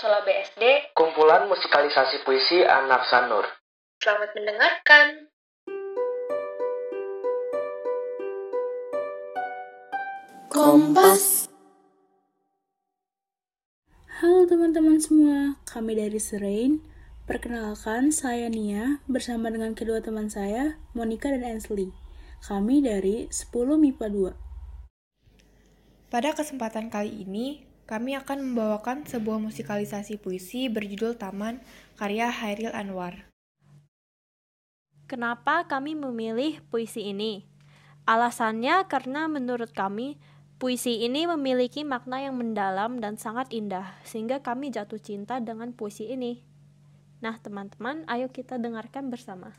[0.00, 3.44] Sola BSD, kumpulan musikalisasi puisi anak Sanur.
[4.00, 5.28] selamat mendengarkan.
[10.48, 11.52] Kompas.
[14.24, 16.80] Halo teman-teman semua, kami dari Serain.
[17.28, 21.92] Perkenalkan, saya Nia bersama dengan kedua teman saya, Monica dan Ansley.
[22.48, 24.32] Kami dari 10 MIPA 2.
[26.08, 31.58] Pada kesempatan kali ini, kami akan membawakan sebuah musikalisasi puisi berjudul Taman
[31.98, 33.26] karya Hairil Anwar.
[35.10, 37.50] Kenapa kami memilih puisi ini?
[38.06, 40.22] Alasannya karena menurut kami
[40.62, 46.14] puisi ini memiliki makna yang mendalam dan sangat indah sehingga kami jatuh cinta dengan puisi
[46.14, 46.46] ini.
[47.18, 49.50] Nah, teman-teman, ayo kita dengarkan bersama.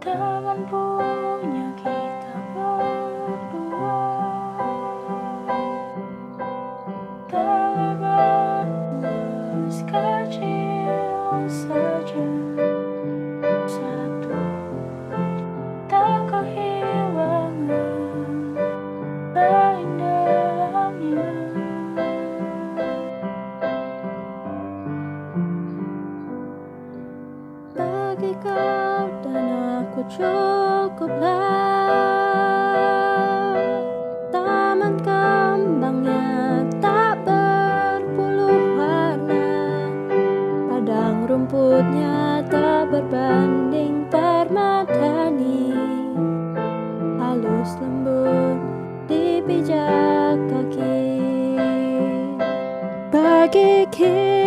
[0.00, 4.00] Taman punya kita berdua.
[7.28, 8.64] Terlebar
[9.04, 10.49] luas kecil
[30.00, 31.92] aku cukuplah.
[34.32, 39.52] Taman kembangnya tak berpuluh warna.
[40.72, 45.76] Padang rumputnya tak berbanding permadani.
[47.20, 48.56] Halus lembut
[49.04, 51.20] dipijak kaki.
[53.12, 54.39] Bagi kita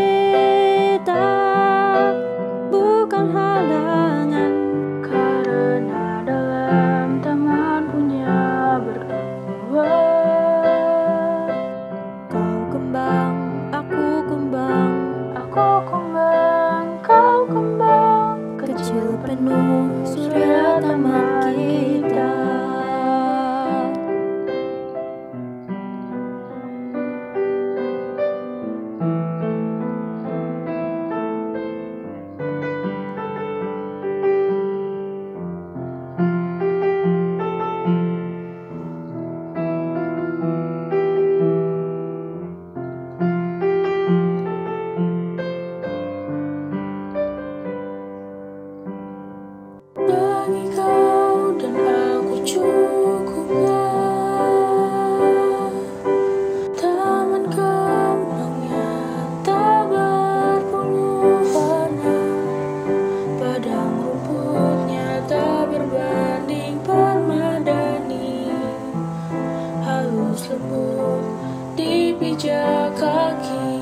[72.33, 73.77] dipijak kaki.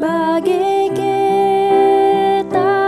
[0.00, 2.80] Bagi kita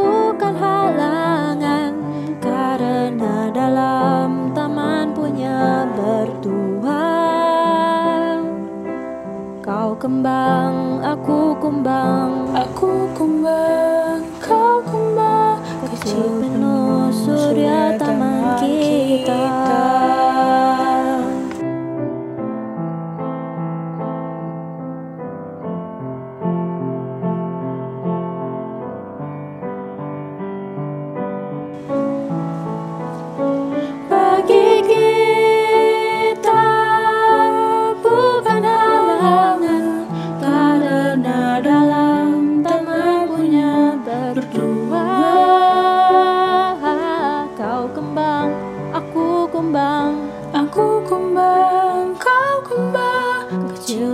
[0.00, 1.92] bukan halangan
[2.40, 7.04] karena dalam taman punya berdua
[9.60, 12.41] kau kembang aku kumbang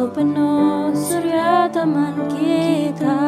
[0.08, 3.20] penuh surya taman kita.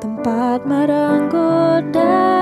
[0.00, 2.37] Tempat merenggut dan